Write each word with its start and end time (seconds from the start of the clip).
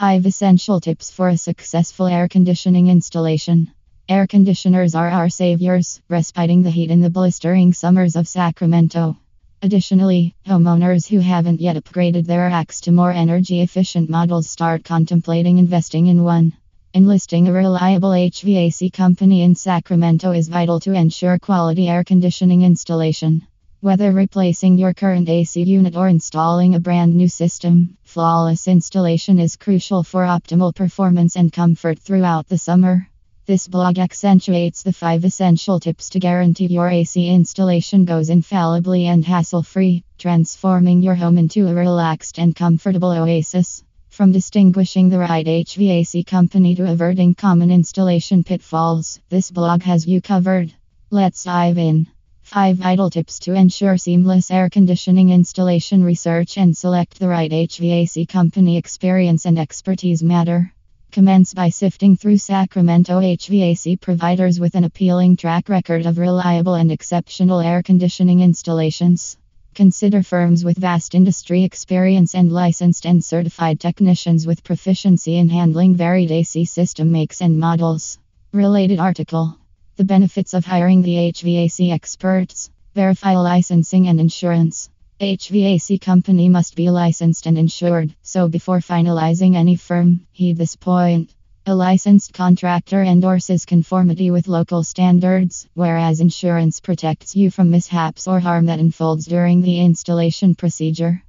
5 0.00 0.24
Essential 0.24 0.80
Tips 0.80 1.10
for 1.10 1.28
a 1.28 1.36
Successful 1.36 2.06
Air 2.06 2.26
Conditioning 2.26 2.86
Installation. 2.86 3.70
Air 4.08 4.26
conditioners 4.26 4.94
are 4.94 5.10
our 5.10 5.28
saviors, 5.28 6.00
respiting 6.08 6.62
the 6.62 6.70
heat 6.70 6.90
in 6.90 7.02
the 7.02 7.10
blistering 7.10 7.74
summers 7.74 8.16
of 8.16 8.26
Sacramento. 8.26 9.18
Additionally, 9.60 10.34
homeowners 10.46 11.06
who 11.06 11.18
haven't 11.18 11.60
yet 11.60 11.76
upgraded 11.76 12.24
their 12.24 12.46
racks 12.46 12.80
to 12.80 12.92
more 12.92 13.12
energy 13.12 13.60
efficient 13.60 14.08
models 14.08 14.48
start 14.48 14.84
contemplating 14.84 15.58
investing 15.58 16.06
in 16.06 16.24
one. 16.24 16.54
Enlisting 16.94 17.46
a 17.48 17.52
reliable 17.52 18.12
HVAC 18.12 18.90
company 18.94 19.42
in 19.42 19.54
Sacramento 19.54 20.32
is 20.32 20.48
vital 20.48 20.80
to 20.80 20.94
ensure 20.94 21.38
quality 21.38 21.90
air 21.90 22.04
conditioning 22.04 22.62
installation. 22.62 23.46
Whether 23.82 24.12
replacing 24.12 24.76
your 24.76 24.92
current 24.92 25.30
AC 25.30 25.62
unit 25.62 25.96
or 25.96 26.06
installing 26.06 26.74
a 26.74 26.80
brand 26.80 27.14
new 27.14 27.28
system, 27.28 27.96
flawless 28.02 28.68
installation 28.68 29.38
is 29.38 29.56
crucial 29.56 30.02
for 30.02 30.24
optimal 30.24 30.74
performance 30.74 31.34
and 31.34 31.50
comfort 31.50 31.98
throughout 31.98 32.46
the 32.46 32.58
summer. 32.58 33.08
This 33.46 33.68
blog 33.68 33.98
accentuates 33.98 34.82
the 34.82 34.92
five 34.92 35.24
essential 35.24 35.80
tips 35.80 36.10
to 36.10 36.20
guarantee 36.20 36.66
your 36.66 36.90
AC 36.90 37.26
installation 37.26 38.04
goes 38.04 38.28
infallibly 38.28 39.06
and 39.06 39.24
hassle 39.24 39.62
free, 39.62 40.04
transforming 40.18 41.00
your 41.00 41.14
home 41.14 41.38
into 41.38 41.66
a 41.66 41.72
relaxed 41.72 42.38
and 42.38 42.54
comfortable 42.54 43.12
oasis. 43.12 43.82
From 44.10 44.30
distinguishing 44.30 45.08
the 45.08 45.20
right 45.20 45.46
HVAC 45.46 46.26
company 46.26 46.74
to 46.74 46.92
averting 46.92 47.34
common 47.34 47.70
installation 47.70 48.44
pitfalls, 48.44 49.20
this 49.30 49.50
blog 49.50 49.82
has 49.84 50.06
you 50.06 50.20
covered. 50.20 50.70
Let's 51.10 51.44
dive 51.44 51.78
in. 51.78 52.08
5 52.42 52.76
vital 52.76 53.10
tips 53.10 53.38
to 53.40 53.54
ensure 53.54 53.96
seamless 53.96 54.50
air 54.50 54.68
conditioning 54.68 55.30
installation 55.30 56.02
research 56.02 56.58
and 56.58 56.76
select 56.76 57.18
the 57.18 57.28
right 57.28 57.50
HVAC 57.50 58.28
company. 58.28 58.76
Experience 58.76 59.46
and 59.46 59.58
expertise 59.58 60.22
matter. 60.22 60.72
Commence 61.12 61.54
by 61.54 61.68
sifting 61.68 62.16
through 62.16 62.38
Sacramento 62.38 63.20
HVAC 63.20 64.00
providers 64.00 64.58
with 64.58 64.74
an 64.74 64.84
appealing 64.84 65.36
track 65.36 65.68
record 65.68 66.06
of 66.06 66.18
reliable 66.18 66.74
and 66.74 66.90
exceptional 66.90 67.60
air 67.60 67.82
conditioning 67.82 68.40
installations. 68.40 69.36
Consider 69.74 70.22
firms 70.22 70.64
with 70.64 70.76
vast 70.76 71.14
industry 71.14 71.62
experience 71.62 72.34
and 72.34 72.50
licensed 72.50 73.06
and 73.06 73.24
certified 73.24 73.78
technicians 73.78 74.46
with 74.46 74.64
proficiency 74.64 75.36
in 75.36 75.48
handling 75.48 75.94
varied 75.94 76.32
AC 76.32 76.64
system 76.64 77.12
makes 77.12 77.40
and 77.40 77.58
models. 77.58 78.18
Related 78.52 78.98
article 78.98 79.59
the 80.00 80.04
benefits 80.04 80.54
of 80.54 80.64
hiring 80.64 81.02
the 81.02 81.30
HVAC 81.30 81.92
experts. 81.92 82.70
Verify 82.94 83.36
licensing 83.36 84.08
and 84.08 84.18
insurance. 84.18 84.88
HVAC 85.20 86.00
company 86.00 86.48
must 86.48 86.74
be 86.74 86.88
licensed 86.88 87.44
and 87.44 87.58
insured, 87.58 88.14
so 88.22 88.48
before 88.48 88.78
finalizing 88.78 89.56
any 89.56 89.76
firm, 89.76 90.26
heed 90.32 90.56
this 90.56 90.74
point. 90.74 91.34
A 91.66 91.74
licensed 91.74 92.32
contractor 92.32 93.02
endorses 93.02 93.66
conformity 93.66 94.30
with 94.30 94.48
local 94.48 94.82
standards, 94.84 95.68
whereas 95.74 96.20
insurance 96.20 96.80
protects 96.80 97.36
you 97.36 97.50
from 97.50 97.70
mishaps 97.70 98.26
or 98.26 98.40
harm 98.40 98.64
that 98.66 98.80
unfolds 98.80 99.26
during 99.26 99.60
the 99.60 99.80
installation 99.80 100.54
procedure. 100.54 101.22